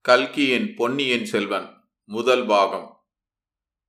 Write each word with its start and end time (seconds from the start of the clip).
கல்கியின் 0.00 0.74
பொன்னியின் 0.74 1.24
செல்வன் 1.24 1.66
முதல் 2.04 2.46
பாகம். 2.46 3.04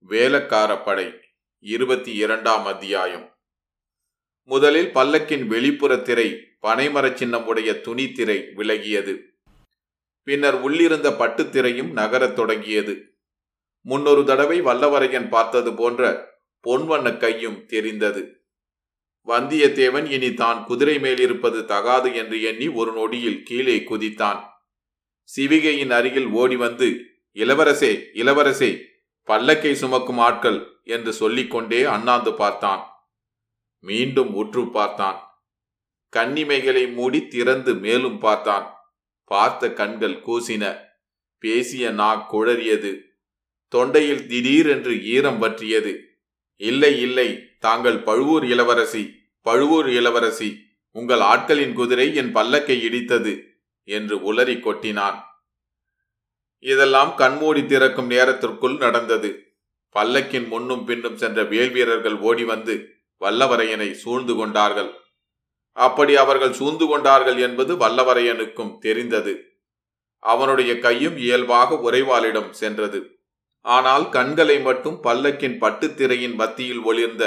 வேலக்கார 0.10 0.84
படை 0.84 1.14
இருபத்தி 1.60 2.16
இரண்டாம் 2.16 2.66
அத்தியாயம். 2.66 3.38
முதலில் 4.44 4.88
பல்லக்கின் 4.88 5.48
வெளிப்புற 5.48 5.98
திரை 5.98 6.48
பனைமரச் 6.62 7.14
சின்னம் 7.14 7.48
உடைய 7.48 7.82
துணி 7.82 8.12
திரை 8.12 8.38
விலகியது. 8.56 9.18
பின்னர் 10.24 10.54
உள்ளிருந்த 10.54 11.10
பட்டுத்திரையும் 11.10 11.92
நகரத் 11.92 12.36
தொடங்கியது. 12.36 13.18
முன்னொரு 13.82 14.24
தடவை 14.26 14.62
வல்லவரையன் 14.62 15.30
பார்த்தது 15.30 15.74
போன்ற 15.74 16.30
பொன்வண்ண 16.68 17.18
கையும் 17.18 17.66
தெரிந்தது. 17.66 18.46
வந்தியத்தேவன் 19.28 20.12
இனி 20.12 20.34
தான் 20.34 20.66
குதிரை 20.66 21.00
மேலிருப்பது 21.00 21.66
தகாது 21.66 22.16
என்று 22.16 22.42
எண்ணி 22.42 22.68
ஒரு 22.68 22.94
நொடியில் 22.94 23.44
கீழே 23.44 23.78
குதித்தான். 23.78 24.58
சிவிகையின் 25.36 25.90
அருகில் 25.90 26.30
ஓடி 26.32 26.56
வந்து 26.56 26.88
இளவரசே 27.36 27.92
இளவரசே 28.14 28.72
பல்லக்கை 29.28 29.72
சுமக்கும் 29.72 30.18
ஆட்கள் 30.18 30.60
என்று 30.84 31.14
சொல்லிக்கொண்டே 31.14 31.84
அண்ணாந்து 31.84 32.34
பார்த்தான். 32.34 32.84
மீண்டும் 33.84 34.34
உற்று 34.34 34.72
பார்த்தான். 34.72 35.20
கண்ணிமைகளை 36.14 36.94
மூடி 36.94 37.28
திறந்து 37.28 37.74
மேலும் 37.76 38.20
பார்த்தான். 38.20 38.66
பார்த்த 39.32 39.74
கண்கள் 39.74 40.24
கூசின. 40.28 40.64
பேசிய 41.44 41.90
நா 41.90 42.10
குழறியது. 42.32 42.92
தொண்டையில் 43.72 44.26
திடீரென்று 44.26 45.06
ஈரம் 45.06 45.40
பற்றியது 45.40 45.94
இல்லை 46.62 47.02
இல்லை 47.02 47.30
தாங்கள் 47.60 48.00
பழுவூர் 48.00 48.46
இளவரசி 48.46 49.04
பழுவூர் 49.42 49.90
இளவரசி 49.90 50.50
உங்கள் 50.96 51.20
ஆட்களின் 51.20 51.74
குதிரை 51.74 52.16
என் 52.16 52.36
பல்லக்கை 52.36 52.78
இடித்தது. 52.88 53.34
என்று 53.98 54.16
உளறி 54.30 54.56
கொட்டினான். 54.60 55.18
இதெல்லாம் 56.66 57.12
கண்மூடி 57.16 57.62
திறக்கும் 57.66 58.10
நேரத்திற்குள் 58.14 58.78
நடந்தது. 58.78 59.30
பல்லக்கின் 59.96 60.48
முன்னும் 60.48 60.86
பின்னும் 60.86 61.18
சென்ற 61.18 61.44
வேல் 61.44 61.72
வீரர்கள் 61.72 62.18
ஓடி 62.20 62.44
வந்து 62.44 62.74
வல்லவரையனை 63.22 63.90
சூழ்ந்து 64.02 64.34
கொண்டார்கள். 64.36 64.90
அப்படி 65.78 66.14
அவர்கள் 66.16 66.58
சூழ்ந்து 66.60 66.86
கொண்டார்கள் 66.88 67.38
என்பது 67.38 67.74
வல்லவரையனுக்கும் 67.76 68.74
தெரிந்தது. 68.78 69.34
அவனுடைய 70.24 70.72
கையும் 70.80 71.18
இயல்பாக 71.18 71.80
உறைவாளிடம் 71.88 72.52
சென்றது. 72.62 73.00
ஆனால் 73.66 74.06
கண்களை 74.10 74.58
மட்டும் 74.60 74.98
பல்லக்கின் 75.04 75.58
பட்டுத்திரையின் 75.62 76.36
மத்தியில் 76.36 76.84
ஒளிர்ந்த 76.84 77.26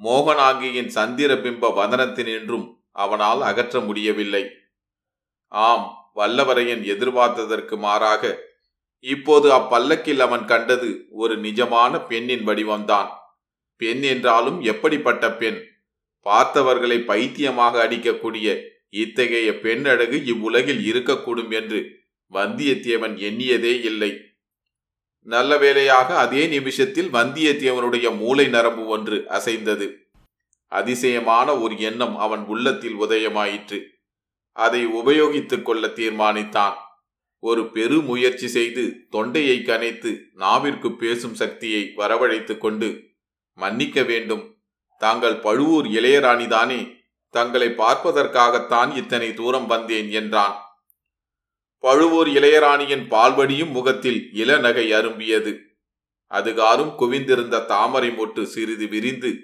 மோகனாங்கியின் 0.00 0.90
சந்திர 0.96 1.30
பிம்ப 1.34 1.70
வதனத்தினின்றும் 1.78 2.66
அவனால் 2.92 3.42
அகற்ற 3.42 3.80
முடியவில்லை. 3.80 4.44
ஆம் 5.52 6.12
வல்லவரையன் 6.16 6.82
எதிர்பார்த்ததற்கு 6.84 7.76
மாறாக 7.76 8.48
இப்போது 9.00 9.52
அப்பல்லக்கில் 9.52 10.18
அவன் 10.18 10.44
கண்டது 10.44 11.06
ஒரு 11.10 11.36
நிஜமான 11.36 12.06
பெண்ணின் 12.06 12.46
வடிவம்தான். 12.46 13.08
பெண் 13.76 14.02
என்றாலும் 14.02 14.60
எப்படிப்பட்ட 14.60 15.32
பெண்? 15.32 15.58
பார்த்தவர்களை 16.24 17.04
பைத்தியமாக 17.04 17.88
அடிக்கக்கூடிய 17.88 18.48
இத்தகைய 18.90 19.58
பெண் 19.58 19.84
அழகு 19.84 20.24
இவ்வுலகில் 20.24 20.92
இருக்கக்கூடும் 20.92 21.52
என்று 21.52 21.80
வந்தியத்தேவன் 22.32 23.14
எண்ணியதே 23.28 23.72
இல்லை. 23.80 24.10
நல்ல 25.26 25.58
வேளையாக 25.58 26.18
அதே 26.18 26.46
நிமிஷத்தில் 26.46 27.12
வந்தியத்தேவனுடைய 27.12 28.16
மூளை 28.16 28.46
நரம்பு 28.46 28.86
ஒன்று 28.86 29.24
அசைந்தது. 29.28 29.86
அதிசயமான 30.72 31.56
ஒரு 31.56 31.78
எண்ணம் 31.78 32.16
அவன் 32.16 32.44
உள்ளத்தில் 32.46 32.96
உதயமாயிற்று. 32.96 33.78
அதை 34.52 34.86
உபயோகித்துக் 34.86 35.62
கொள்ள 35.62 35.86
தீர்மானித்தான். 35.86 36.74
ஒரு 37.38 37.72
பெரு 37.72 38.00
முயற்சி 38.00 38.48
செய்து 38.48 39.06
தொண்டையை 39.10 39.58
கனைத்து 39.58 40.18
நாவிற்கு 40.36 40.96
பேசும் 40.96 41.34
சக்தியை 41.34 41.92
வரவழைத்துக் 41.96 42.58
கொண்டு 42.58 43.00
மன்னிக்க 43.54 44.02
வேண்டும். 44.02 44.56
தாங்கள் 44.98 45.36
பழுவூர் 45.36 45.86
இளையராணிதானே 45.86 46.98
தங்களை 47.30 47.68
பார்ப்பதற்காகத்தான் 47.68 48.96
இத்தனை 48.96 49.34
தூரம் 49.34 49.66
வந்தேன் 49.66 50.10
என்றான். 50.10 50.60
பழுவூர் 51.78 52.28
இளையராணியின் 52.28 53.08
பால்வடியும் 53.08 53.70
முகத்தில் 53.70 54.30
இளநகை 54.34 54.92
அரும்பியது. 54.92 55.58
அதுகாரும் 56.30 56.94
குவிந்திருந்த 56.98 57.64
தாமரை 57.64 58.08
மொட்டு 58.08 58.42
சிறிது 58.42 58.86
விரிந்து 58.86 59.34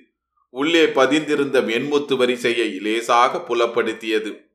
உள்ளே 0.49 0.87
பதிந்திருந்த 0.87 1.65
வெண்முத்து 1.65 2.17
வரிசையை 2.17 2.69
லேசாக 2.69 3.39
புலப்படுத்தியது. 3.39 4.46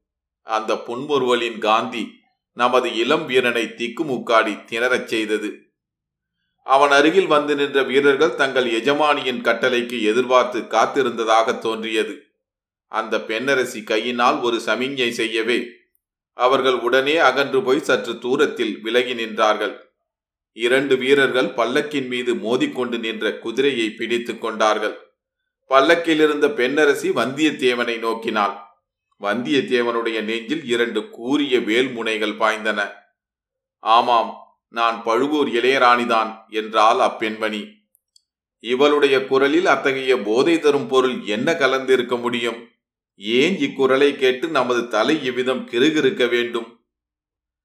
அந்த 0.41 0.75
புன்முறுவலின் 0.75 1.57
காந்தி 1.57 2.19
நமது 2.51 2.95
இளம் 2.95 3.25
வீரனை 3.25 3.63
திக்குமுக்காடி 3.63 4.63
திணறச் 4.63 5.07
செய்தது. 5.07 5.71
அவன் 6.63 6.91
அருகில் 6.91 7.27
வந்து 7.27 7.55
நின்ற 7.55 7.83
வீரர்கள் 7.83 8.35
தங்கள் 8.35 8.71
எஜமானியின் 8.71 9.41
கட்டளைக்கு 9.41 10.01
எதிர்பார்த்து 10.01 10.59
காத்திருந்ததாக 10.59 11.57
தோன்றியது. 11.57 12.21
அந்த 12.87 13.17
பெண்ணரசி 13.17 13.83
கையினால் 13.83 14.39
ஒரு 14.39 14.61
சமிஞ்சை 14.65 15.09
செய்யவே 15.09 15.67
அவர்கள் 16.33 16.73
உடனே 16.73 17.17
அகன்று 17.17 17.63
போய் 17.63 17.79
சற்று 17.79 18.19
தூரத்தில் 18.19 18.79
விலகி 18.81 19.13
நின்றார்கள். 19.13 19.77
இரண்டு 20.53 20.97
வீரர்கள் 20.97 21.45
பல்லக்கின் 21.45 22.07
மீது 22.07 22.33
மோதிக்கொண்டு 22.35 22.99
நின்ற 22.99 23.37
குதிரையை 23.37 23.89
பிடித்துக் 23.89 24.41
கொண்டார்கள். 24.41 24.97
பல்லக்கில் 25.65 26.19
இருந்த 26.19 26.47
பெண்ணரசி 26.47 27.09
வந்தியத்தேவனை 27.09 27.99
நோக்கினாள். 27.99 28.57
வந்தியத்தேவனுடைய 29.21 30.21
நெஞ்சில் 30.21 30.65
இரண்டு 30.65 31.09
கூரிய 31.09 31.59
வேல் 31.59 31.91
முனைகள் 31.91 32.37
பாய்ந்தன. 32.37 32.91
ஆமாம் 33.79 34.59
நான் 34.69 35.03
பழுவூர் 35.03 35.47
இளையராணிதான் 35.47 36.47
என்றால் 36.49 36.97
அப்பெண்மணி. 36.97 37.71
இவளுடைய 38.59 39.25
குரலில் 39.25 39.65
அத்தகைய 39.65 40.17
போதை 40.17 40.59
தரும் 40.59 40.87
பொருள் 40.87 41.21
என்ன 41.21 41.51
கலந்திருக்க 41.51 42.19
முடியும்? 42.19 42.69
ஏன் 43.15 43.57
இக்குரலை 43.57 44.15
கேட்டு 44.15 44.47
நமது 44.47 44.87
தலை 44.87 45.23
இவ்விதம் 45.23 45.69
கிருகிருக்க 45.69 46.29
வேண்டும்? 46.29 46.85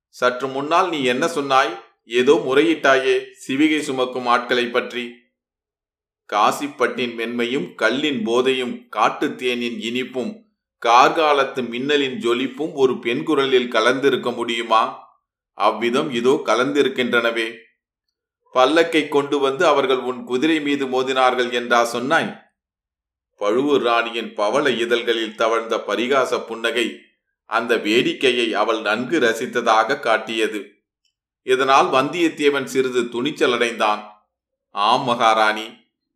சற்று 0.09 0.49
முன்னால் 0.49 0.88
நீ 0.88 1.05
என்ன 1.05 1.28
சொன்னாய்? 1.28 1.84
ஏதோ 2.05 2.43
முறையிட்டாயே 2.47 3.25
சிவிகை 3.49 3.78
சுமக்கும் 3.78 4.27
ஆட்களை 4.27 4.67
பற்றி. 4.67 5.15
காசிப்பட்டின் 6.33 7.17
மென்மையும் 7.17 7.75
கல்லின் 7.75 8.27
போதையும் 8.27 8.88
காட்டுத் 8.88 9.43
தேனின் 9.43 9.78
இனிப்பும் 9.78 10.46
கார்காலத்து 10.82 11.69
மின்னலின் 11.69 12.19
ஜொலிப்பும் 12.19 12.72
ஒரு 12.72 12.98
பெண் 12.98 13.22
குரலில் 13.22 13.72
கலந்திருக்க 13.72 14.34
முடியுமா? 14.34 15.04
அவ்விதம் 15.53 16.10
இதோ 16.10 16.42
கலந்திருக்கின்றனவே. 16.44 17.56
பல்லக்கை 18.54 19.09
கொண்டு 19.09 19.38
வந்து 19.38 19.66
அவர்கள் 19.66 19.98
உன் 19.98 20.25
குதிரை 20.25 20.60
மீது 20.60 20.87
மோதினார்கள் 20.87 21.53
என்றா 21.53 21.84
சொன்னாய்? 21.84 22.44
பழுவூர் 23.34 23.82
ராணியின் 23.82 24.34
பவள 24.34 24.70
இதழ்களில் 24.70 25.34
தவழ்ந்த 25.34 25.76
பரிகாச 25.76 26.44
புன்னகை 26.47 26.98
அந்த 27.44 27.76
வேடிக்கையை 27.76 28.50
அவள் 28.50 28.81
நன்கு 28.81 29.19
ரசித்ததாக 29.19 30.00
காட்டியது. 30.00 30.70
இதனால் 31.43 31.87
வந்தியத்தேவன் 31.87 32.64
சிறிது 32.64 33.03
துணிச்சலடைந்தான் 33.03 34.03
ஆம் 34.70 35.03
மகாராணி 35.03 35.66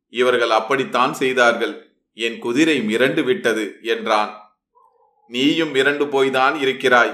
இவர்கள் 0.08 0.50
அப்படித்தான் 0.50 1.14
செய்தார்கள். 1.14 1.74
என் 2.14 2.38
குதிரை 2.38 2.80
மிரண்டு 2.80 3.24
விட்டது 3.24 3.78
என்றான். 3.82 4.49
நீயும் 5.30 5.74
மிரண்டு 5.74 6.04
போய்தான் 6.12 6.60
இருக்கிறாய். 6.60 7.12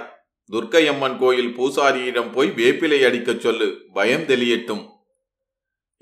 துர்க்கையம்மன் 0.50 1.18
கோயில் 1.18 1.54
பூசாரியிடம் 1.56 2.32
போய் 2.32 2.52
வேப்பிலை 2.56 2.98
அடிக்கச் 3.06 3.40
சொல்லு 3.40 3.68
பயம் 3.92 4.22
தெளியட்டும். 4.22 4.82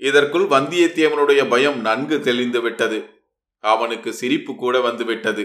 இதற்குள் 0.01 0.45
வந்தியத்தேவனுடைய 0.45 1.49
பயம் 1.49 1.79
நன்கு 1.81 2.19
தெளிந்து 2.19 2.61
விட்டது. 2.61 2.99
அவனுக்கு 3.63 4.13
சிரிப்பு 4.13 4.55
கூட 4.55 4.79
வந்துவிட்டது 4.79 5.43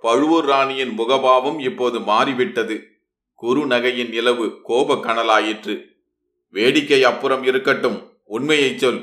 பழுவூர் 0.00 0.44
ராணியின் 0.44 0.98
முகபாவம் 0.98 1.60
இப்போது 1.60 2.00
மாறிவிட்டது. 2.00 2.76
குரு 3.34 3.66
நகையின் 3.66 4.08
நிலவு 4.08 4.60
கோப 4.62 4.94
கனலாயிற்று. 4.94 5.74
வேடிக்கை 6.54 7.04
அப்புறம் 7.04 7.42
இருக்கட்டும் 7.44 7.98
உண்மையைச் 8.24 8.78
சொல். 8.78 9.00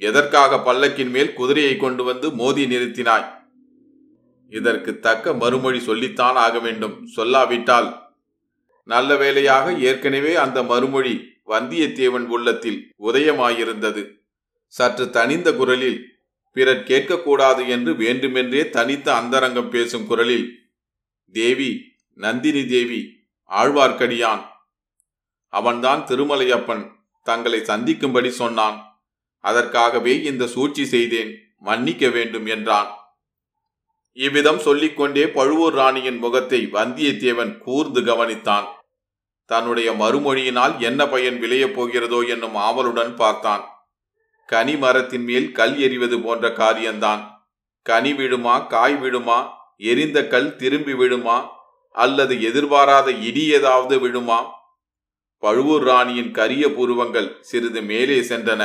எதற்காக 0.00 0.56
பல்லக்கின் 0.56 1.10
மேல் 1.10 1.34
குதிரையை 1.34 1.76
கொண்டு 1.76 2.04
வந்து 2.04 2.30
மோதி 2.30 2.64
நிறுத்தினாய்? 2.64 3.26
இதற்கு 4.48 4.98
தக்க 4.98 5.34
மறுமொழி 5.34 5.80
சொல்லித்தான் 5.80 6.34
ஆக 6.34 6.58
வேண்டும். 6.58 7.06
சொல்லாவிட்டால் 7.16 8.04
நல்ல 8.82 9.16
வேளையாக 9.16 9.72
ஏற்கனவே 9.72 10.34
அந்த 10.34 10.62
மறுமொழி 10.62 11.34
வந்தியத்தேவன் 11.46 12.26
உள்ளத்தில் 12.26 12.94
உதயமாயிருந்தது. 13.02 14.14
சற்று 14.66 15.10
தனிந்த 15.10 15.54
குரலில் 15.54 16.14
பிறர் 16.52 16.82
கேட்கக்கூடாது 16.82 17.68
என்று 17.68 17.96
வேண்டுமென்றே 17.96 18.70
தனித்த 18.70 19.14
அந்தரங்கம் 19.14 19.70
பேசும் 19.70 20.06
குரலில் 20.06 20.58
தேவி 21.32 21.94
நந்தினி 22.14 22.66
தேவி 22.66 23.00
ஆழ்வார்க்கடியான். 23.50 24.42
அவன்தான் 25.48 26.00
திருமலையப்பன் 26.00 26.90
தங்களை 27.22 27.64
சந்திக்கும்படி 27.64 28.30
சொன்னான். 28.30 29.00
அதற்காகவே 29.40 30.22
இந்த 30.22 30.46
சூழ்ச்சி 30.46 30.84
செய்தேன் 30.84 31.54
மன்னிக்க 31.58 32.08
வேண்டும் 32.08 32.46
என்றான். 32.46 32.90
இவ்விதம் 34.16 34.58
சொல்லிக்கொண்டே 34.58 35.28
பழுவூர் 35.28 35.74
ராணியின் 35.74 36.18
முகத்தை 36.18 36.68
வந்தியத்தேவன் 36.72 37.58
கூர்ந்து 37.58 38.00
கவனித்தான். 38.00 38.66
தன்னுடைய 39.44 39.92
மறுமொழியினால் 39.92 40.78
என்ன 40.78 41.08
பயன் 41.08 41.38
விளையப் 41.40 41.74
போகிறதோ 41.80 42.28
என்னும் 42.28 42.54
ஆவலுடன் 42.54 43.14
பார்த்தான். 43.14 43.64
கனி 44.46 44.76
மரத்தின் 44.76 45.24
மேல் 45.24 45.52
கல் 45.52 45.78
எறிவது 45.78 46.20
போன்ற 46.20 46.52
காரியம்தான் 46.52 47.22
கனி 47.82 48.12
விழுமா 48.12 48.66
காய் 48.66 48.94
விழுமா 48.94 49.48
எரிந்த 49.76 50.26
கல் 50.26 50.56
திரும்பி 50.56 50.92
விழுமா 50.92 51.48
அல்லது 51.90 52.42
எதிர்பாராத 52.42 53.10
இடி 53.10 53.44
ஏதாவது 53.48 54.08
விழுமா? 54.08 54.38
பழுவூர் 55.38 55.82
ராணியின் 55.82 56.30
கரிய 56.30 56.68
புருவங்கள் 56.68 57.36
சிறிது 57.40 57.82
மேலே 57.82 58.18
சென்றன. 58.20 58.62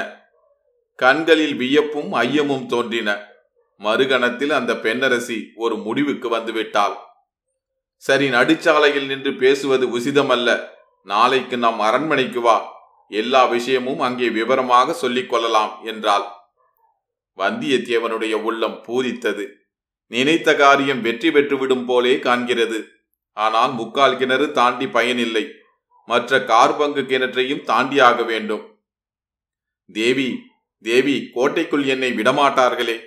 கண்களில் 0.95 1.55
வியப்பும் 1.55 2.13
ஐயமும் 2.13 2.65
தோன்றின. 2.65 3.30
மறுகணத்தில் 3.83 4.51
அந்த 4.51 4.73
பெண்ணரசி 4.73 5.51
ஒரு 5.55 5.77
முடிவுக்கு 5.77 6.37
வந்துவிட்டாள். 6.37 6.95
சரி 7.95 8.29
நடுச்சாலையில் 8.29 9.05
நின்று 9.05 9.33
பேசுவது 9.33 9.99
உசிதமல்ல. 9.99 10.69
நாளைக்கு 11.03 11.57
நாம் 11.57 11.79
அரண்மனைக்கு 11.79 12.41
வா. 12.41 12.57
எல்லா 13.09 13.45
விஷயமும் 13.45 13.99
அங்கே 13.99 14.29
விவரமாக 14.29 14.93
சொல்லிக் 14.93 15.29
கொள்ளலாம் 15.29 15.79
என்றாள். 15.83 16.23
வந்தியத்தேவனுடைய 17.37 18.33
உள்ளம் 18.33 18.83
பூரித்தது. 18.87 19.47
நினைத்த 20.07 20.55
காரியம் 20.55 21.01
வெற்றி 21.01 21.29
பெற்றுவிடும் 21.29 21.85
போலே 21.85 22.15
காண்கிறது. 22.15 22.83
ஆனால் 23.33 23.71
முக்கால் 23.71 24.17
கிணறு 24.17 24.51
தாண்டி 24.51 24.87
பயனில்லை. 24.87 25.51
மற்ற 26.05 26.39
கார்பங்கு 26.43 27.01
கிணற்றையும் 27.01 27.63
தாண்டியாக 27.63 28.25
வேண்டும். 28.25 28.79
தேவி 29.93 30.29
தேவி 30.83 31.29
கோட்டைக்குள் 31.33 31.85
என்னை 31.85 32.11
விடமாட்டார்களே. 32.11 32.97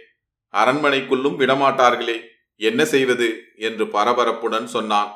அரண்மனைக்குள்ளும் 0.60 1.36
விடமாட்டார்களே 1.40 2.16
என்ன 2.60 2.84
செய்வது? 2.84 3.28
என்று 3.56 3.84
பரபரப்புடன் 3.84 4.64
சொன்னான். 4.64 5.10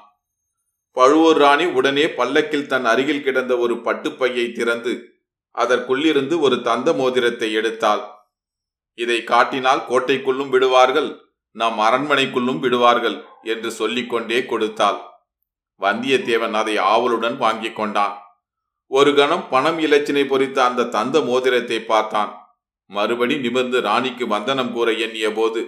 பழுவூர் 0.96 1.36
ராணி 1.36 1.64
உடனே 1.64 2.04
பல்லக்கில் 2.10 2.66
தன் 2.66 2.84
அருகில் 2.84 3.22
கிடந்த 3.22 3.58
ஒரு 3.58 3.74
பட்டுப்பையை 3.74 4.52
திறந்து 4.52 4.92
அதற்குள்ளிருந்து 5.54 6.40
ஒரு 6.40 6.56
தந்த 6.62 6.92
மோதிரத்தை 6.92 7.56
எடுத்தாள். 7.56 8.02
இதை 8.94 9.24
காட்டினால் 9.24 9.82
கோட்டைக்குள்ளும் 9.88 10.48
விடுவார்கள் 10.48 11.10
நம் 11.56 11.78
அரண்மனைக்குள்ளும் 11.78 12.58
விடுவார்கள் 12.58 13.16
என்று 13.42 13.70
சொல்லிக்கொண்டே 13.70 14.46
கொடுத்தாள். 14.46 14.98
வந்தியத்தேவன் 15.80 16.52
அதை 16.52 16.76
ஆவலுடன் 16.76 17.36
வாங்கிக் 17.36 17.76
கொண்டான். 17.76 18.14
ஒரு 18.90 19.14
கணம் 19.14 19.48
பணம் 19.48 19.78
இலச்சினை 19.78 20.24
பொறித்த 20.26 20.58
அந்த 20.64 20.88
தந்த 20.96 21.20
மோதிரத்தை 21.20 21.78
பார்த்தான். 21.80 22.32
மறுபடி 22.90 23.34
நிமிர்ந்து 23.38 23.78
ராணிக்கு 23.80 24.24
வந்தனம் 24.26 24.72
கூற 24.72 24.88
எண்ணிய 25.06 25.28
போது 25.32 25.60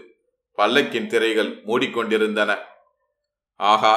பல்லக்கின் 0.59 1.11
திரைகள் 1.13 1.51
மூடிக்கொண்டிருந்தன. 1.69 2.51
ஆகா 3.61 3.95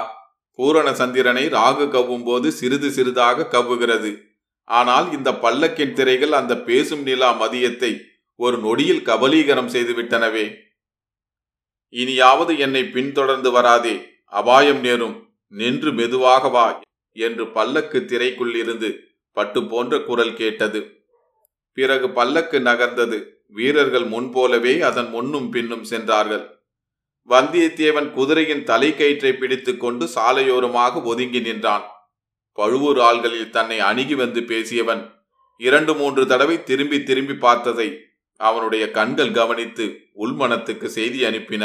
பூரண 0.59 0.87
சந்திரனை 0.93 1.43
ராகு 1.47 1.85
கவ்வும் 1.89 2.23
போது 2.23 2.47
சிறிது 2.51 2.89
சிறிதாக 2.91 3.47
கவ்வுகிறது. 3.53 4.11
ஆனால் 4.67 5.07
இந்த 5.13 5.29
பல்லக்கின் 5.43 5.93
திரைகள் 5.93 6.33
அந்த 6.39 6.53
பேசும் 6.67 7.01
நிலா 7.01 7.29
மதியத்தை 7.41 7.91
ஒரு 8.39 8.57
நொடியில் 8.57 9.05
கபலீகரம் 9.09 9.71
செய்துவிட்டனவே. 9.75 10.45
இனியாவது 11.93 12.53
என்னை 12.57 12.83
பின்தொடர்ந்து 12.95 13.49
வராதே 13.51 13.95
அபாயம் 14.39 14.79
நேரும் 14.79 15.15
நின்று 15.53 15.91
மெதுவாக 15.91 16.49
வா 16.49 16.67
என்று 17.15 17.43
பல்லக்கு 17.55 17.99
திரைக்குள் 18.11 18.53
இருந்து 18.55 18.89
பட்டு 19.37 19.59
போன்ற 19.63 19.99
குரல் 20.07 20.33
கேட்டது. 20.33 20.79
பிறகு 21.73 22.09
பல்லக்கு 22.09 22.59
நகர்ந்தது. 22.59 23.17
வீரர்கள் 23.47 24.05
முன்போலவே 24.05 24.73
அதன் 24.81 25.09
முன்னும் 25.09 25.49
பின்னும் 25.49 25.83
சென்றார்கள். 25.83 26.45
வந்தியத்தேவன் 27.29 28.11
குதிரையின் 28.11 28.63
தலைக்கயிற்றை 28.63 29.31
பிடித்து 29.37 29.77
கொண்டு 29.77 30.05
சாலையோரமாக 30.15 31.03
ஒதுங்கி 31.03 31.39
நின்றான். 31.39 31.85
பழுவூர் 32.51 32.99
ஆள்களில் 32.99 33.49
தன்னை 33.49 33.79
அணுகி 33.79 34.15
வந்து 34.15 34.41
பேசியவன் 34.41 35.03
இரண்டு 35.61 35.93
மூன்று 35.95 36.23
தடவை 36.27 36.63
திரும்பி 36.63 37.03
திரும்பி 37.03 37.33
பார்த்ததை 37.33 37.87
அவனுடைய 38.39 38.83
கண்கள் 38.91 39.31
கவனித்து 39.31 39.85
உள்மனத்துக்கு 40.13 40.85
செய்தி 40.85 41.19
அனுப்பின. 41.25 41.63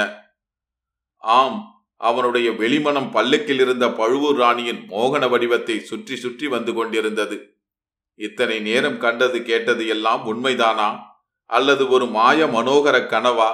ஆம் 1.22 1.58
அவனுடைய 2.00 2.50
வெளிமனம் 2.50 3.10
பல்லக்கில் 3.10 3.60
இருந்த 3.60 3.84
பழுவூர் 3.90 4.37
ராணியின் 4.37 4.82
மோகன 4.90 5.28
வடிவத்தை 5.28 5.76
சுற்றி 5.81 6.16
சுற்றி 6.16 6.46
வந்து 6.46 6.72
கொண்டிருந்தது. 6.75 7.37
இத்தனை 8.19 8.61
நேரம் 8.61 8.99
கண்டது 8.99 9.43
கேட்டது 9.43 9.87
எல்லாம் 9.87 10.23
உண்மைதானா? 10.26 10.88
அல்லது 11.50 11.88
ஒரு 11.88 12.06
மாய 12.06 12.47
மனோகர 12.47 12.97
கனவா? 13.06 13.50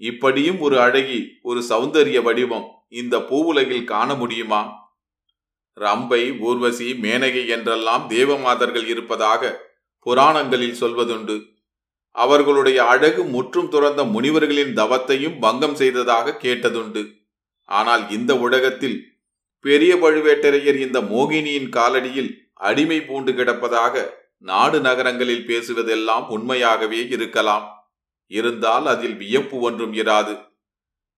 இப்படியும் 0.00 0.60
ஒரு 0.60 0.80
அழகி 0.80 1.20
ஒரு 1.42 1.60
சௌந்தரிய 1.68 2.22
வடிவம் 2.22 2.66
இந்த 2.88 3.18
பூவுலகில் 3.18 3.84
காண 3.84 4.14
முடியுமா? 4.14 4.62
ரம்பை 5.76 6.22
ஊர்வசி 6.40 6.92
மேனகை 6.92 7.46
என்றெல்லாம் 7.46 8.04
தேவமாதர்கள் 8.10 8.86
இருப்பதாக 8.86 9.52
புராணங்களில் 10.06 10.80
சொல்வதுண்டு. 10.80 11.36
அவர்களுடைய 12.16 12.78
அழகு 12.84 13.24
முற்றும் 13.24 13.68
துறந்த 13.68 14.04
முனிவர்களின் 14.04 14.74
தவத்தையும் 14.74 15.36
பங்கம் 15.40 15.74
செய்ததாக 15.74 16.36
கேட்டதுண்டு. 16.42 17.02
ஆனால் 17.68 18.10
இந்த 18.10 18.32
உலகத்தில் 18.36 18.98
பெரிய 19.64 19.92
பழுவேட்டரையர் 19.96 20.78
இந்த 20.86 20.98
மோகினியின் 21.00 21.68
காலடியில் 21.68 22.30
அடிமை 22.60 23.00
பூண்டு 23.00 23.32
கிடப்பதாக 23.32 24.12
நாடு 24.38 24.80
நகரங்களில் 24.80 25.46
பேசுவதெல்லாம் 25.46 26.28
உண்மையாகவே 26.28 27.08
இருக்கலாம். 27.08 27.66
இருந்தால் 28.26 28.86
அதில் 28.86 29.16
வியப்பு 29.16 29.60
ஒன்றும் 29.60 29.92
இராது. 29.92 30.34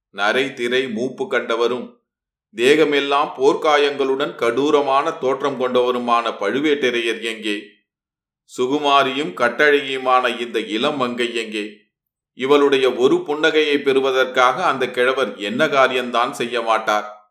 நரை 0.09 0.55
திரை 0.55 0.89
மூப்பு 0.89 1.25
கண்டவரும் 1.25 2.01
தேகமெல்லாம் 2.57 3.31
போர்க்காயங்களுடன் 3.37 4.33
கடூரமான 4.35 5.19
தோற்றம் 5.19 5.61
கொண்டவருமான 5.61 6.25
பழுவேட்டரையர் 6.41 7.23
எங்கே? 7.23 7.57
சுகுமாரியும் 8.59 9.33
கட்டழகியுமான 9.41 10.41
இந்த 10.41 10.59
இளம் 10.59 10.97
மங்கை 10.97 11.35
எங்கே? 11.35 11.65
இவளுடைய 12.39 12.93
ஒரு 12.93 13.17
புன்னகையை 13.27 13.83
பெறுவதற்காக 13.83 14.65
அந்த 14.65 14.91
கிழவர் 14.91 15.37
என்ன 15.37 15.69
காரியம்தான் 15.69 16.33
செய்ய 16.33 16.63
மாட்டார்? 16.63 17.22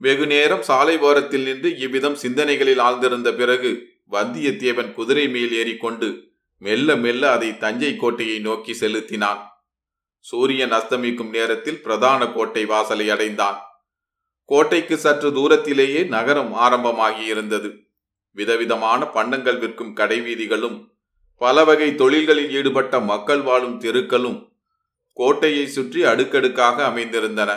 வெகு 0.00 0.26
நேரம் 0.26 0.62
சாலை 0.62 0.98
ஓரத்தில் 0.98 1.42
நின்று 1.42 1.76
இவ்விதம் 1.76 2.14
சிந்தனைகளில் 2.14 2.80
ஆழ்ந்திருந்த 2.80 3.36
பிறகு 3.36 3.70
வந்தியத்தேவன் 4.10 4.92
குதிரை 4.92 5.28
மேல் 5.28 5.52
ஏறிக்கொண்டு 5.52 6.08
மெல்ல 6.58 6.96
மெல்ல 6.96 7.30
அதை 7.30 7.58
தஞ்சை 7.58 7.96
கோட்டையை 7.96 8.38
நோக்கி 8.38 8.72
செலுத்தினான். 8.74 9.42
சூரியன் 10.18 10.72
அஸ்தமிக்கும் 10.72 11.30
நேரத்தில் 11.30 11.82
பிரதான 11.82 12.26
கோட்டை 12.26 12.64
வாசலை 12.64 13.10
அடைந்தான். 13.10 13.58
கோட்டைக்கு 14.44 14.96
சற்று 14.98 15.32
தூரத்திலேயே 15.32 16.02
நகரம் 16.04 16.52
ஆரம்பமாகியிருந்தது 16.54 17.70
விதவிதமான 18.36 19.06
பண்டங்கள் 19.06 19.58
விற்கும் 19.58 19.96
கடைவீதிகளும் 19.96 20.78
பல 21.40 21.64
வகை 21.64 21.94
தொழில்களில் 21.94 22.50
ஈடுபட்ட 22.50 23.00
மக்கள் 23.00 23.40
வாழும் 23.40 23.80
தெருக்களும் 23.80 24.38
கோட்டையை 25.12 25.66
சுற்றி 25.66 26.04
அடுக்கடுக்காக 26.04 26.86
அமைந்திருந்தன. 26.88 27.50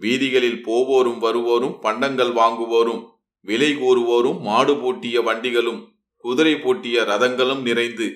வீதிகளில் 0.00 0.60
போவோரும் 0.66 1.18
வருவோரும் 1.18 1.78
பண்டங்கள் 1.78 2.32
வாங்குவோரும் 2.32 3.02
விலை 3.40 3.76
கூறுவோரும் 3.76 4.40
மாடு 4.40 4.76
பூட்டிய 4.76 5.22
வண்டிகளும் 5.22 5.96
குதிரை 6.16 6.54
பூட்டிய 6.56 7.02
ரதங்களும் 7.02 7.62
நிறைந்து 7.62 8.06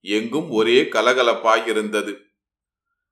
எங்கும் 0.00 0.50
ஒரே 0.50 0.82
கலகலப்பாயிருந்தது. 0.82 2.12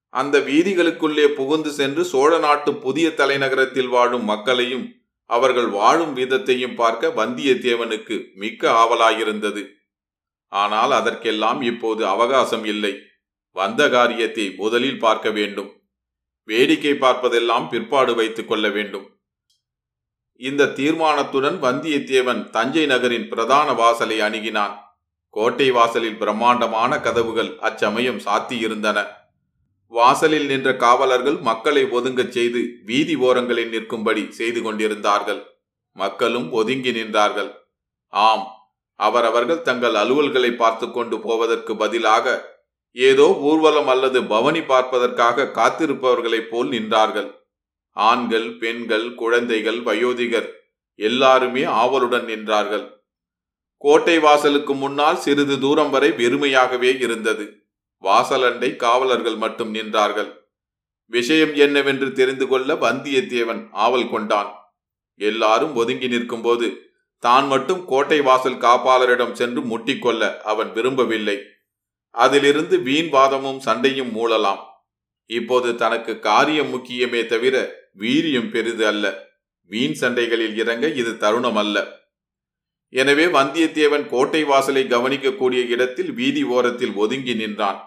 அந்த 0.08 0.38
வீதிகளுக்குள்ளே 0.38 1.26
புகுந்து 1.28 1.70
சென்று 1.70 2.04
சோழ 2.04 2.38
நாட்டு 2.38 2.74
புதிய 2.74 3.08
தலைநகரத்தில் 3.08 3.88
வாழும் 3.88 4.24
மக்களையும் 4.24 4.86
அவர்கள் 5.26 5.68
வாழும் 5.68 6.16
விதத்தையும் 6.16 6.74
பார்க்க 6.74 7.08
வந்தியத்தேவனுக்கு 7.08 8.16
மிக்க 8.34 8.70
ஆவலாயிருந்தது. 8.70 9.62
ஆனால் 10.52 10.90
அதற்கெல்லாம் 10.90 11.60
இப்போது 11.62 12.06
அவகாசம் 12.06 12.64
இல்லை. 12.64 12.94
வந்த 13.56 13.88
காரியத்தை 13.88 14.46
முதலில் 14.56 14.98
பார்க்க 14.98 15.30
வேண்டும். 15.30 15.79
வேடிக்கை 16.44 16.92
பார்ப்பதெல்லாம் 16.92 17.68
பிற்பாடு 17.68 18.14
வைத்துக் 18.14 18.48
கொள்ள 18.48 18.68
வேண்டும். 18.68 19.06
இந்த 20.40 20.66
தீர்மானத்துடன் 20.66 21.62
வந்தியத்தேவன் 21.62 22.50
தஞ்சை 22.50 22.86
நகரின் 22.86 23.28
பிரதான 23.28 23.72
வாசலை 23.72 24.20
அணுகினான். 24.20 24.74
கோட்டை 25.30 25.70
வாசலில் 25.70 26.16
பிரம்மாண்டமான 26.16 27.00
கதவுகள் 27.00 27.58
அச்சமயம் 27.58 28.18
சாத்தியிருந்தன. 28.18 29.06
வாசலில் 29.86 30.46
நின்ற 30.46 30.76
காவலர்கள் 30.76 31.36
மக்களை 31.36 31.84
ஒதுங்கச் 31.84 32.32
செய்து 32.32 32.76
வீதி 32.84 33.14
ஓரங்களில் 33.16 33.68
நிற்கும்படி 33.68 34.32
செய்து 34.32 34.62
கொண்டிருந்தார்கள். 34.62 35.42
மக்களும் 35.92 36.52
ஒதுங்கி 36.52 36.92
நின்றார்கள். 36.92 37.50
ஆம் 38.06 38.46
அவரவர்கள் 39.00 39.62
தங்கள் 39.62 39.94
அலுவல்களை 39.94 40.56
பார்த்து 40.56 40.90
கொண்டு 40.90 41.20
போவதற்கு 41.20 41.76
பதிலாக 41.76 42.58
ஏதோ 42.96 43.26
ஊர்வலம் 43.40 43.86
அல்லது 43.86 44.24
பவனி 44.24 44.62
பார்ப்பதற்காக 44.62 45.50
காத்திருப்பவர்களைப் 45.58 46.48
போல் 46.50 46.68
நின்றார்கள். 46.68 47.28
ஆண்கள் 47.96 48.48
பெண்கள் 48.56 49.14
குழந்தைகள் 49.14 49.80
வயோதிகர் 49.82 50.48
எல்லாருமே 50.94 51.62
ஆவலுடன் 51.64 52.24
நின்றார்கள். 52.24 52.86
கோட்டை 53.76 54.18
வாசலுக்கு 54.18 54.74
முன்னால் 54.74 55.16
சிறிது 55.16 55.60
தூரம் 55.60 55.90
வரை 55.90 56.10
வெறுமையாகவே 56.10 57.00
இருந்தது. 57.00 57.44
வாசலண்டை 58.02 58.76
காவலர்கள் 58.76 59.36
மட்டும் 59.36 59.74
நின்றார்கள். 59.74 60.30
விஷயம் 61.12 61.54
என்னவென்று 61.54 62.12
தெரிந்து 62.12 62.48
கொள்ள 62.48 62.74
வந்தியத்தேவன் 62.74 63.68
ஆவல் 63.72 64.10
கொண்டான். 64.10 64.50
எல்லாரும் 65.20 65.74
ஒதுங்கி 65.74 66.08
நிற்கும்போது 66.08 66.66
தான் 67.18 67.46
மட்டும் 67.46 67.84
கோட்டை 67.84 68.20
வாசல் 68.20 68.62
காப்பாளரிடம் 68.66 69.32
சென்று 69.32 69.60
முட்டிக்கொள்ள 69.62 70.40
அவன் 70.42 70.72
விரும்பவில்லை. 70.72 71.38
அதிலிருந்து 72.10 72.80
வீண் 72.80 73.08
வாதமும் 73.08 73.60
சண்டையும் 73.60 74.14
மூழலாம். 74.16 74.62
இப்போது 75.30 75.74
தனக்கு 75.74 76.18
காரியம் 76.18 76.72
முக்கியமே 76.74 77.26
தவிர 77.26 77.56
வீரியம் 77.98 78.50
பெரிது 78.50 78.86
அல்ல. 78.86 79.28
வீண் 79.62 79.96
சண்டைகளில் 80.00 80.56
இறங்க 80.56 80.86
இது 80.88 81.16
தருணம் 81.16 81.56
அல்ல 81.56 81.98
எனவே 82.92 83.24
வந்தியத்தேவன் 83.24 84.06
கோட்டை 84.06 84.44
வாசலை 84.44 84.84
கவனிக்கக்கூடிய 84.84 85.68
இடத்தில் 85.68 86.12
வீதி 86.12 86.42
ஓரத்தில் 86.42 86.92
ஒதுங்கி 86.92 87.34
நின்றான். 87.34 87.80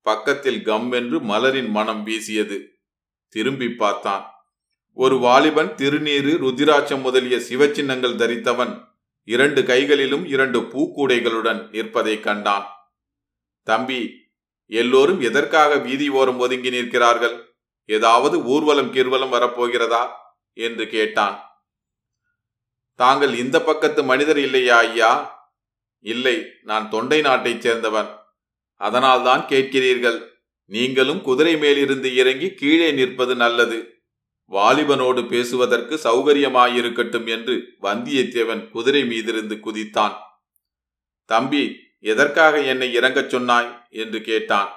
பக்கத்தில் 0.00 0.62
கம் 0.62 0.92
என்று 0.92 1.20
மலரின் 1.20 1.68
மனம் 1.68 2.02
வீசியது. 2.02 2.58
திரும்பி 3.28 3.68
பார்த்தான். 3.68 4.24
ஒரு 4.92 5.18
வாலிபன் 5.18 5.74
திருநீறு 5.74 6.32
ருதிராட்சம் 6.38 7.00
முதலிய 7.00 7.36
சிவச்சின்னங்கள் 7.36 8.18
தரித்தவன் 8.20 8.84
இரண்டு 9.28 9.64
கைகளிலும் 9.64 10.26
இரண்டு 10.26 10.60
பூக்கூடைகளுடன் 10.60 11.70
நிற்பதைக் 11.70 12.22
கண்டான். 12.22 12.73
தம்பி 13.64 14.28
எல்லோரும் 14.66 15.20
எதற்காக 15.20 15.76
வீதி 15.76 16.08
ஓரம் 16.08 16.38
ஒதுங்கி 16.38 16.70
நிற்கிறார்கள்? 16.70 17.56
ஏதாவது 17.84 18.44
ஊர்வலம் 18.44 18.94
கிர்வலம் 18.94 19.32
வரப்போகிறதா? 19.32 20.08
என்று 20.52 20.88
கேட்டான். 20.88 21.42
தாங்கள் 22.94 23.34
இந்த 23.34 23.62
பக்கத்து 23.62 24.04
மனிதர் 24.04 24.38
இல்லையா 24.38 24.78
ஐயா? 24.78 25.42
இல்லை 25.98 26.46
நான் 26.62 26.90
தொண்டை 26.90 27.20
நாட்டைச் 27.20 27.68
சேர்ந்தவன். 27.68 28.18
அதனால்தான் 28.74 29.40
கேட்கிறீர்கள் 29.40 30.28
நீங்களும் 30.64 31.22
குதிரை 31.22 31.56
மேலிருந்து 31.56 32.16
இறங்கி 32.16 32.54
கீழே 32.54 32.92
நிற்பது 32.92 33.34
நல்லது. 33.34 34.02
வாலிபனோடு 34.50 35.28
பேசுவதற்கு 35.28 35.94
சௌகரியமாயிருக்கட்டும் 35.94 37.28
என்று 37.28 37.76
வந்தியத்தேவன் 37.82 38.68
குதிரை 38.68 39.02
மீதிருந்து 39.02 39.60
குதித்தான். 39.60 40.14
தம்பி 41.24 41.83
எதற்காக 42.04 42.60
என்னை 42.60 42.98
இறங்கச் 42.98 43.28
சொன்னாய்? 43.28 43.86
என்று 43.90 44.20
கேட்டான். 44.20 44.70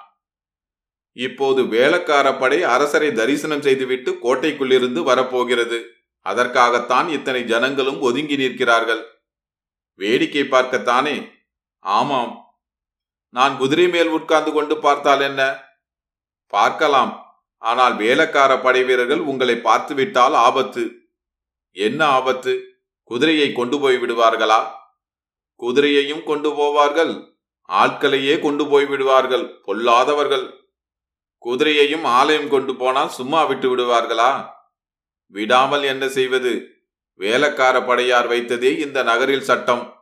இப்போது 1.12 1.64
வேளக்கார 1.64 2.40
படை 2.40 2.64
அரசரை 2.64 3.12
தரிசனம் 3.12 3.62
செய்துவிட்டு 3.62 4.12
கோட்டைக்குள்ளிருந்து 4.12 5.04
வரப்போகிறது. 5.04 5.92
அதற்காகத்தான் 6.22 7.10
இத்தனை 7.10 7.44
ஜனங்களும் 7.44 8.02
ஒதுங்கி 8.02 8.36
நிற்கிறார்கள். 8.36 9.06
வேடிக்கை 9.94 10.42
பார்க்கத்தானே? 10.42 11.32
ஆமாம். 11.80 12.60
நான் 13.30 13.58
குதிரை 13.58 13.88
மேல் 13.88 14.08
உட்கார்ந்து 14.08 14.52
கொண்டு 14.52 14.80
பார்த்தால் 14.80 15.22
என்ன? 15.22 15.60
பார்க்கலாம். 16.48 17.44
ஆனால் 17.58 17.96
வேலக்கார 17.96 18.62
படை 18.62 18.84
வீரர்கள் 18.84 19.20
உங்களை 19.20 19.56
பார்த்துவிட்டால் 19.56 20.34
ஆபத்து. 20.34 20.92
என்ன 21.72 22.06
ஆபத்து? 22.06 22.82
குதிரையை 23.04 23.54
கொண்டு 23.54 23.80
போய் 23.80 23.96
விடுவார்களா? 23.96 24.77
குதிரையையும் 25.62 26.24
கொண்டு 26.24 26.50
போவார்கள் 26.50 27.36
ஆட்களையே 27.70 28.40
கொண்டு 28.40 28.68
போய் 28.68 28.86
விடுவார்கள் 28.86 29.62
பொல்லாதவர்கள். 29.66 30.54
குதிரையையும் 31.46 32.04
ஆலயம் 32.04 32.50
கொண்டு 32.50 32.76
போனால் 32.76 33.10
சும்மா 33.10 33.44
விட்டு 33.44 33.78
விடுவார்களா? 33.78 34.46
விடாமல் 35.28 35.84
என்ன 35.84 36.10
செய்வது? 36.10 36.68
வேலக்கார 37.14 37.86
படையார் 37.86 38.30
வைத்ததே 38.30 38.80
இந்த 38.80 39.04
நகரில் 39.04 39.42
சட்டம். 39.42 39.94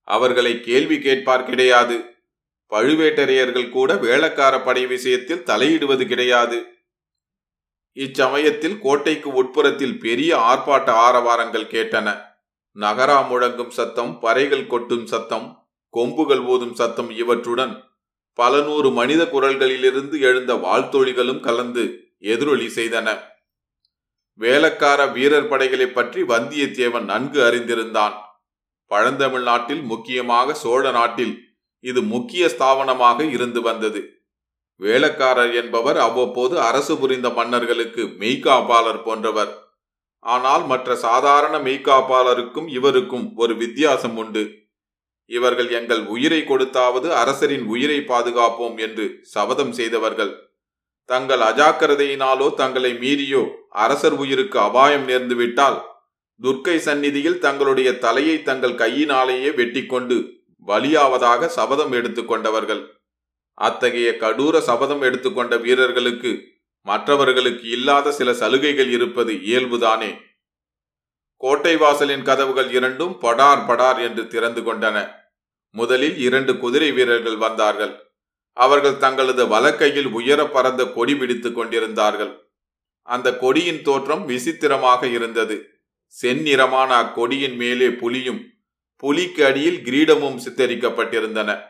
அவர்களை 0.00 0.60
கேள்வி 0.60 0.98
கேட்பார் 0.98 1.44
கிடையாது. 1.44 2.04
பழுவேட்டரையர்கள் 2.70 3.70
கூட 3.70 3.94
வேளக்கார 3.94 4.64
படை 4.64 4.86
விஷயத்தில் 4.86 5.44
தலையிடுவது 5.44 6.06
கிடையாது. 6.06 6.66
இச்சமயத்தில் 7.92 8.78
கோட்டைக்கு 8.78 9.32
உட்புறத்தில் 9.32 9.98
பெரிய 9.98 10.36
ஆர்ப்பாட்ட 10.36 10.90
ஆரவாரங்கள் 10.90 11.70
கேட்டன. 11.70 12.32
நகரா 12.76 13.18
முழங்கும் 13.30 13.68
சத்தம் 13.68 14.12
பறைகள் 14.22 14.66
கொட்டும் 14.66 15.06
சத்தம் 15.06 15.46
கொம்புகள் 15.90 16.40
ஓதும் 16.40 16.74
சத்தம் 16.74 17.10
இவற்றுடன் 17.10 17.74
பல 18.32 18.60
நூறு 18.60 18.90
மனித 18.90 19.24
குரல்களிலிருந்து 19.24 20.20
எழுந்த 20.20 20.54
வாழ்த்தொழிகளும் 20.54 21.40
கலந்து 21.40 21.84
எதிரொலி 22.18 22.66
செய்தன. 22.66 23.08
வேலக்கார 24.40 25.06
வீரர் 25.06 25.48
படைகளை 25.48 25.86
பற்றி 25.86 26.22
வந்தியத்தேவன் 26.22 27.04
நன்கு 27.04 27.40
அறிந்திருந்தான். 27.40 28.14
பழந்தமிழ்நாட்டில் 28.90 29.82
முக்கியமாக 29.82 30.54
சோழ 30.54 30.90
நாட்டில் 30.90 31.34
இது 31.80 32.02
முக்கிய 32.02 32.46
ஸ்தாபனமாக 32.46 33.20
இருந்து 33.30 33.60
வந்தது. 33.62 34.00
வேளக்காரர் 34.80 35.54
என்பவர் 35.54 35.96
அவ்வப்போது 35.96 36.60
அரசு 36.60 36.98
புரிந்த 36.98 37.28
மன்னர்களுக்கு 37.30 38.02
மெய்காப்பாளர் 38.02 39.02
போன்றவர். 39.02 39.52
ஆனால் 40.24 40.62
மற்ற 40.66 40.96
சாதாரண 40.96 41.54
மெய்காப்பாளருக்கும் 41.58 42.68
இவருக்கும் 42.68 43.26
ஒரு 43.36 43.54
வித்தியாசம் 43.56 44.16
உண்டு. 44.16 44.44
இவர்கள் 45.30 45.70
எங்கள் 45.78 46.02
உயிரை 46.14 46.40
கொடுத்தாவது 46.44 47.08
அரசரின் 47.22 47.64
உயிரை 47.66 47.98
பாதுகாப்போம் 48.10 48.76
என்று 48.86 49.04
சபதம் 49.34 49.72
செய்தவர்கள். 49.72 50.32
தங்கள் 51.08 51.42
அஜாக்கிரதையினாலோ 51.50 52.48
தங்களை 52.54 52.92
மீறியோ 53.02 53.42
அரசர் 53.84 54.16
உயிருக்கு 54.22 54.58
அபாயம் 54.60 55.06
நேர்ந்துவிட்டால் 55.08 55.78
துர்க்கை 56.40 56.76
சந்நிதியில் 56.78 57.38
தங்களுடைய 57.38 57.90
தலையை 57.98 58.36
தங்கள் 58.42 58.80
கையினாலேயே 58.82 59.50
வெட்டிக்கொண்டு 59.50 60.16
பலியாவதாக 60.68 61.48
சபதம் 61.58 61.92
எடுத்துக்கொண்டவர்கள். 61.92 62.82
அத்தகைய 63.58 64.08
கடூர 64.16 64.60
சபதம் 64.68 65.02
எடுத்துக்கொண்ட 65.08 65.54
வீரர்களுக்கு 65.56 66.32
மற்றவர்களுக்கு 66.84 67.70
இல்லாத 67.70 68.12
சில 68.12 68.34
சலுகைகள் 68.34 68.90
இருப்பது 68.90 69.32
இயல்புதானே? 69.32 70.20
கோட்டை 71.36 71.76
வாசலின் 71.76 72.22
கதவுகள் 72.22 72.70
இரண்டும் 72.70 73.18
படார் 73.18 73.66
படார் 73.66 74.00
என்று 74.00 74.26
திறந்து 74.26 74.60
கொண்டன. 74.60 75.10
முதலில் 75.70 76.16
இரண்டு 76.18 76.58
குதிரை 76.58 76.92
வீரர்கள் 76.92 77.36
வந்தார்கள். 77.36 78.12
அவர்கள் 78.52 78.96
தங்களது 78.96 79.46
வலக்கையில் 79.46 80.08
உயர 80.08 80.46
பறந்த 80.46 80.84
கொடி 80.84 81.16
பிடித்துக் 81.16 81.54
கொண்டிருந்தார்கள். 81.54 82.52
அந்த 83.02 83.36
கொடியின் 83.36 83.82
தோற்றம் 83.82 84.26
விசித்திரமாக 84.26 85.06
இருந்தது. 85.06 85.68
செந்நிறமான 86.22 86.90
அக்கொடியின் 87.02 87.56
மேலே 87.56 87.90
புலியும் 87.90 88.52
புலிக்கு 88.96 89.44
அடியில் 89.44 89.80
கிரீடமும் 89.84 90.38
சித்தரிக்கப்பட்டிருந்தன. 90.46 91.60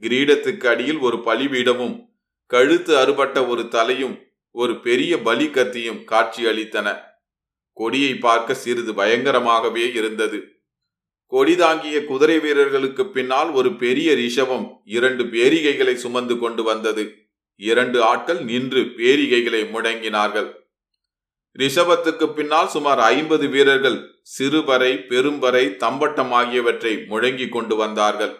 கிரீடத்துக்கு 0.00 0.66
அடியில் 0.66 0.98
ஒரு 0.98 1.16
பலிபீடமும் 1.16 2.08
கழுத்து 2.46 2.98
அறுபட்ட 2.98 3.46
ஒரு 3.46 3.68
தலையும் 3.68 4.29
ஒரு 4.50 4.80
பெரிய 4.80 5.18
பலி 5.18 5.46
கத்தியும் 5.46 6.04
காட்சி 6.04 6.44
அளித்தன. 6.44 6.96
கொடியை 7.72 8.14
பார்க்க 8.14 8.54
சிறிது 8.54 8.92
பயங்கரமாகவே 8.92 9.94
இருந்தது. 9.94 10.38
கொடி 11.26 11.56
தாங்கிய 11.56 12.04
குதிரை 12.04 12.38
வீரர்களுக்கு 12.38 13.08
பின்னால் 13.08 13.50
ஒரு 13.50 13.76
பெரிய 13.76 14.12
ரிஷவம் 14.12 14.66
இரண்டு 14.84 15.24
பேரிகைகளை 15.24 15.94
சுமந்து 15.94 16.38
கொண்டு 16.38 16.62
வந்தது. 16.62 17.04
இரண்டு 17.56 18.02
ஆட்கள் 18.02 18.40
நின்று 18.44 18.80
பேரிகைகளை 18.80 19.62
முடங்கினார்கள். 19.74 20.58
ரிஷபத்துக்கு 21.58 22.34
பின்னால் 22.34 22.68
சுமார் 22.68 22.98
ஐம்பது 22.98 23.48
வீரர்கள் 23.48 23.98
சிறுவரை 24.22 24.92
பெரும்பறை 24.92 25.76
தம்பட்டம் 25.76 26.32
ஆகியவற்றை 26.32 26.96
முழங்கி 26.96 27.48
கொண்டு 27.48 27.76
வந்தார்கள். 27.76 28.34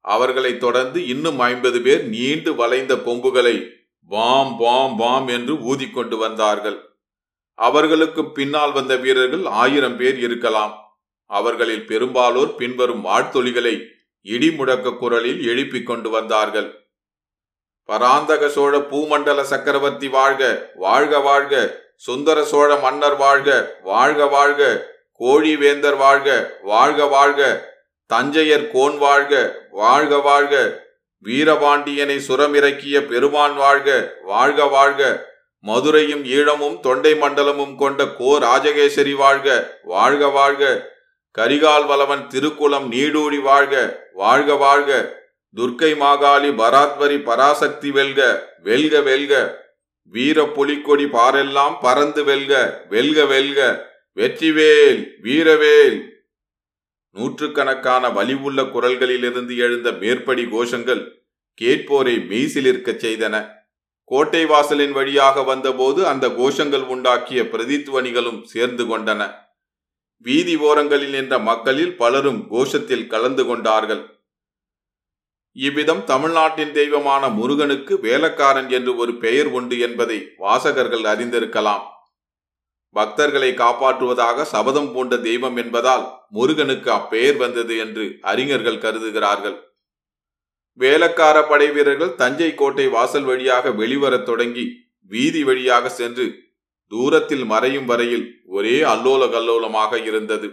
அவர்களை 0.00 0.58
தொடர்ந்து 0.58 1.06
இன்னும் 1.06 1.38
ஐம்பது 1.38 1.80
பேர் 1.80 2.08
நீண்டு 2.08 2.54
வளைந்த 2.54 2.96
கொம்புகளை 2.96 3.56
பாம் 4.08 4.56
பாம் 4.58 4.96
பாம் 4.96 5.26
என்று 5.26 5.54
ஊதிக்கொண்டு 5.54 6.16
வந்தார்கள். 6.18 6.88
அவர்களுக்கு 7.54 8.32
பின்னால் 8.32 8.72
வந்த 8.72 8.96
வீரர்கள் 8.96 9.44
ஆயிரம் 9.44 9.96
பேர் 9.96 10.18
இருக்கலாம். 10.18 10.98
அவர்களில் 11.26 11.86
பெரும்பாலோர் 11.86 12.54
பின்வரும் 12.54 13.04
வாழ்த்தொலிகளை 13.04 13.84
இடிமுடக்க 14.24 14.96
குரலில் 14.96 15.46
எழுப்பிக் 15.46 15.86
கொண்டு 15.86 16.10
வந்தார்கள். 16.10 16.88
பராந்தக 17.84 18.48
சோழ 18.48 18.78
பூமண்டல 18.78 19.42
சக்கரவர்த்தி 19.42 20.08
வாழ்க 20.08 20.70
வாழ்க 20.74 21.18
வாழ்க. 21.18 21.82
சுந்தர 21.96 22.44
சோழ 22.44 22.76
மன்னர் 22.76 23.16
வாழ்க 23.16 23.78
வாழ்க 23.82 24.26
வாழ்க. 24.26 24.92
கோழிவேந்தர் 25.18 25.96
வாழ்க 25.96 26.58
வாழ்க 26.62 27.06
வாழ்க. 27.06 27.72
தஞ்சையர் 28.12 28.70
கோன் 28.72 28.98
வாழ்க 28.98 29.62
வாழ்க 29.70 30.18
வாழ்க. 30.18 30.83
வீரபாண்டியனை 31.24 32.20
சுரமிறக்கிய 32.28 33.00
பெருமான் 33.00 33.54
வாழ்க 33.54 34.14
வாழ்க 34.22 34.64
வாழ்க. 34.64 35.32
மதுரையும் 35.60 36.24
ஈழமும் 36.24 36.80
தொண்டை 36.80 37.14
மண்டலமும் 37.14 37.76
கொண்ட 37.76 38.06
கோ 38.06 38.38
ராஜகேசரி 38.38 39.14
வாழ்க 39.14 39.80
வாழ்க 39.82 40.28
வாழ்க. 40.28 40.92
கரிகால் 41.38 41.86
வலவன் 41.86 42.26
திருக்குளம் 42.28 42.88
நீடூடி 42.92 43.40
வாழ்க 43.40 44.06
வாழ்க 44.12 44.54
வாழ்க. 44.54 45.22
துர்க்கை 45.56 45.94
மாகாளி 45.94 46.50
பராத்வரி 46.50 47.22
பராசக்தி 47.22 47.90
வெல்க 47.90 48.52
வெல்க 48.62 49.00
வெல்க. 49.00 49.62
வீர 50.04 50.44
புலிக்கொடி 50.44 51.04
பாரெல்லாம் 51.04 51.76
பறந்து 51.80 52.24
வெல்க 52.24 52.84
வெல்க 52.88 53.24
வெல்க. 53.24 53.92
வெற்றிவேல் 54.16 55.06
வீரவேல். 55.22 56.13
நூற்றுக்கணக்கான 57.14 58.08
வலிவுள்ள 58.08 58.62
குரல்களிலிருந்து 58.62 59.56
எழுந்த 59.56 59.92
மேற்படி 59.92 60.44
கோஷங்கள் 60.44 61.02
கேட்போரை 61.54 62.14
மெய்சிலிருக்கச் 62.30 63.02
செய்தன. 63.06 63.34
கோட்டை 64.04 64.46
வாசலின் 64.46 64.92
வழியாக 64.92 65.42
வந்தபோது 65.42 66.06
அந்த 66.06 66.28
கோஷங்கள் 66.28 66.86
உண்டாக்கிய 66.94 67.42
பிரதித்துவனிகளும் 67.52 68.42
சேர்ந்து 68.42 68.84
கொண்டன. 68.84 69.22
வீதி 70.18 70.56
ஓரங்களில் 70.56 71.10
நின்ற 71.10 71.38
மக்களில் 71.38 71.96
பலரும் 71.96 72.46
கோஷத்தில் 72.50 73.06
கலந்து 73.06 73.46
கொண்டார்கள். 73.46 74.02
இவ்விதம் 75.52 76.04
தமிழ்நாட்டின் 76.04 76.72
தெய்வமான 76.72 77.28
முருகனுக்கு 77.28 77.96
வேலக்காரன் 78.02 78.70
என்று 78.70 78.96
ஒரு 78.96 79.12
பெயர் 79.16 79.46
உண்டு 79.46 79.78
என்பதை 79.78 80.18
வாசகர்கள் 80.36 81.04
அறிந்திருக்கலாம். 81.12 81.84
பக்தர்களை 82.94 83.50
காப்பாற்றுவதாக 83.62 84.42
சபதம் 84.42 84.90
பூண்ட 84.92 85.14
தெய்வம் 85.16 85.56
என்பதால் 85.56 86.04
முருகனுக்கு 86.30 86.90
அப்பெயர் 86.90 87.36
வந்தது 87.36 87.74
என்று 87.78 88.04
அறிஞர்கள் 88.20 88.82
கருதுகிறார்கள். 88.84 89.56
வேலக்கார 90.80 91.36
படை 91.42 91.68
வீரர்கள் 91.70 92.14
தஞ்சை 92.14 92.50
கோட்டை 92.54 92.86
வாசல் 92.88 93.24
வழியாக 93.24 93.70
வெளிவரத் 93.70 94.26
தொடங்கி 94.30 94.64
வீதி 95.10 95.44
வழியாக 95.44 95.88
சென்று 95.88 96.26
தூரத்தில் 96.92 97.44
மறையும் 97.44 97.86
வரையில் 97.86 98.26
ஒரே 98.46 98.76
அல்லோல 98.92 99.22
கல்லோலமாக 99.30 99.98
இருந்தது. 99.98 100.48